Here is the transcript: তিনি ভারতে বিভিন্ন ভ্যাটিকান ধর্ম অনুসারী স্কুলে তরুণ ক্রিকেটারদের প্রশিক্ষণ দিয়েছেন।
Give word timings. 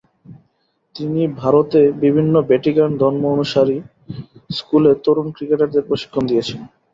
তিনি 0.95 1.21
ভারতে 1.41 1.79
বিভিন্ন 2.03 2.33
ভ্যাটিকান 2.49 2.89
ধর্ম 3.01 3.21
অনুসারী 3.35 3.77
স্কুলে 4.49 4.91
তরুণ 5.03 5.27
ক্রিকেটারদের 5.35 5.87
প্রশিক্ষণ 5.89 6.23
দিয়েছেন। 6.27 6.59